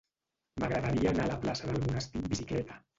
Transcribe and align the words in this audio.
M'agradaria 0.63 1.13
anar 1.13 1.27
a 1.27 1.31
la 1.35 1.39
plaça 1.47 1.71
del 1.71 1.81
Monestir 1.87 2.25
amb 2.25 2.37
bicicleta. 2.37 2.85